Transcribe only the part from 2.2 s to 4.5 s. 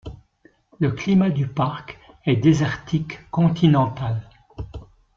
est désertique continental.